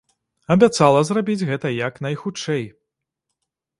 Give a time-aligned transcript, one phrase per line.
[0.55, 2.65] Абяцала зрабіць гэта як найхутчэй.